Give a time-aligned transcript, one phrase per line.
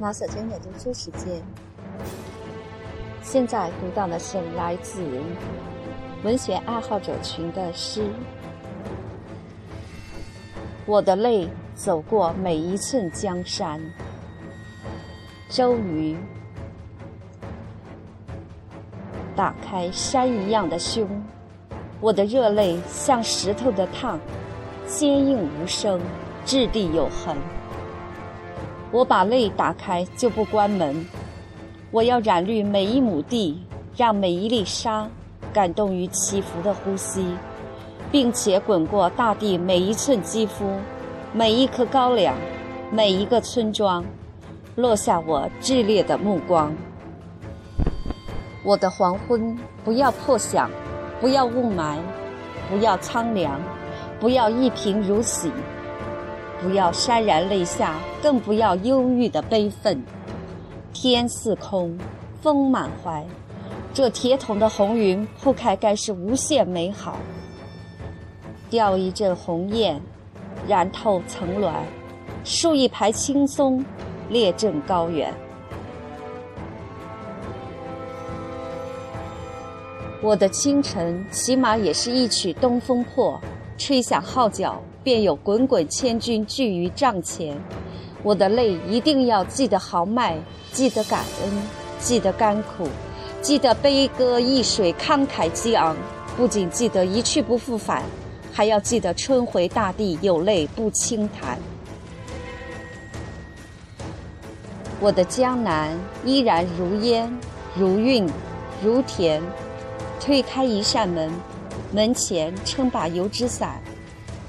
[0.00, 1.42] 马小娟的读书时间。
[3.20, 5.02] 现在读到的是来自
[6.24, 8.08] 文学爱好者群的诗。
[10.86, 13.78] 我的泪走过每一寸江山。
[15.50, 16.16] 周瑜，
[19.36, 21.06] 打开山一样的胸，
[22.00, 24.18] 我的热泪像石头的烫，
[24.86, 26.00] 坚硬无声，
[26.46, 27.36] 掷地有痕。
[28.92, 31.06] 我把泪打开就不关门，
[31.92, 33.62] 我要染绿每一亩地，
[33.96, 35.08] 让每一粒沙
[35.52, 37.24] 感动于起伏的呼吸，
[38.10, 40.72] 并且滚过大地每一寸肌肤，
[41.32, 42.34] 每一颗高粱，
[42.90, 44.04] 每一个村庄，
[44.74, 46.74] 落下我炽烈的目光。
[48.64, 50.68] 我的黄昏不要破响，
[51.20, 51.96] 不要雾霾，
[52.68, 53.60] 不要苍凉，
[54.18, 55.50] 不要一贫如洗。
[56.62, 60.02] 不要潸然泪下，更不要忧郁的悲愤。
[60.92, 61.98] 天似空，
[62.42, 63.24] 风满怀，
[63.94, 67.16] 这铁桶的红云铺开，该是无限美好。
[68.68, 70.00] 钓一阵鸿雁，
[70.68, 71.72] 燃透层峦，
[72.44, 73.82] 树一排青松，
[74.28, 75.32] 列阵高原。
[80.22, 83.40] 我的清晨，起码也是一曲东风破，
[83.78, 84.78] 吹响号角。
[85.02, 87.56] 便有滚滚千军聚于帐前，
[88.22, 90.36] 我的泪一定要记得豪迈，
[90.72, 91.50] 记得感恩，
[91.98, 92.86] 记得甘苦，
[93.40, 95.96] 记得悲歌易水慷慨激昂。
[96.36, 98.02] 不仅记得一去不复返，
[98.52, 101.58] 还要记得春回大地有泪不轻弹。
[105.00, 107.30] 我的江南依然如烟，
[107.74, 108.28] 如韵，
[108.82, 109.42] 如甜。
[110.20, 111.32] 推开一扇门，
[111.92, 113.80] 门前撑把油纸伞。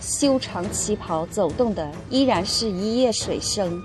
[0.00, 3.80] 修长旗袍走动的依然是一叶水声。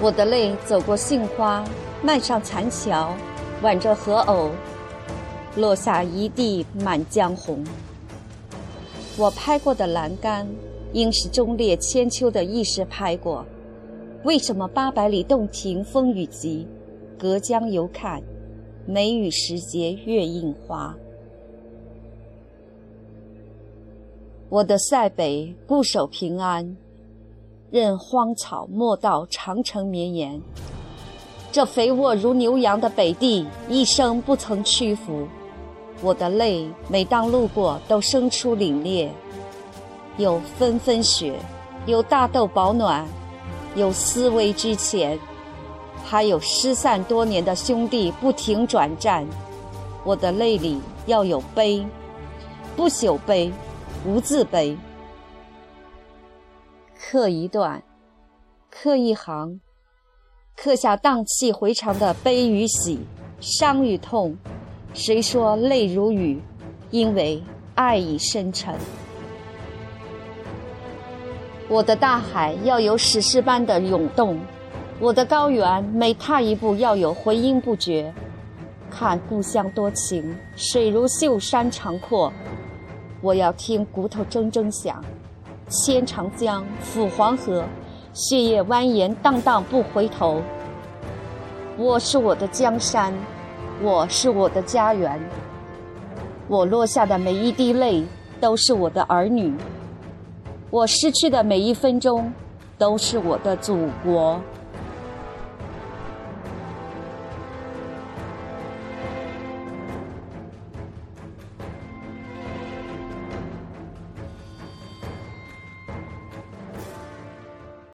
[0.00, 1.64] 我的泪走过杏花，
[2.02, 3.12] 漫上残桥，
[3.62, 4.50] 挽着荷藕，
[5.56, 7.64] 落下一地满江红。
[9.16, 10.48] 我拍过的栏杆，
[10.92, 13.44] 应是忠烈千秋的义士拍过。
[14.24, 16.66] 为什么八百里洞庭风雨急，
[17.18, 18.22] 隔江犹看
[18.86, 20.96] 梅雨时节月映花。
[24.52, 26.76] 我的塞北固守平安，
[27.70, 30.38] 任荒草莫到长城绵延。
[31.50, 35.26] 这肥沃如牛羊的北地，一生不曾屈服。
[36.02, 39.08] 我的泪每当路过，都生出凛冽。
[40.18, 41.38] 有纷纷雪，
[41.86, 43.08] 有大豆保暖，
[43.74, 45.18] 有思危之前，
[46.04, 49.26] 还有失散多年的兄弟不停转战。
[50.04, 51.82] 我的泪里要有悲，
[52.76, 53.50] 不朽悲。
[54.04, 54.76] 无字碑，
[56.98, 57.80] 刻一段，
[58.68, 59.60] 刻一行，
[60.56, 62.98] 刻下荡气回肠的悲与喜，
[63.40, 64.36] 伤与痛。
[64.92, 66.42] 谁说泪如雨？
[66.90, 67.40] 因为
[67.76, 68.74] 爱已深沉。
[71.68, 74.40] 我的大海要有史诗般的涌动，
[74.98, 78.12] 我的高原每踏一步要有回音不绝。
[78.90, 82.32] 看故乡多情，水如秀山长阔。
[83.22, 85.00] 我要听骨头铮铮响，
[85.68, 87.64] 牵长江，抚黄河，
[88.12, 90.42] 血液蜿蜒荡荡不回头。
[91.78, 93.14] 我是我的江山，
[93.80, 95.20] 我是我的家园。
[96.48, 98.04] 我落下的每一滴泪，
[98.40, 99.54] 都是我的儿女。
[100.70, 102.32] 我失去的每一分钟，
[102.76, 104.40] 都是我的祖国。